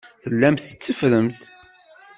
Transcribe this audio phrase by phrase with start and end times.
[0.23, 1.39] Tellamt tetteffremt.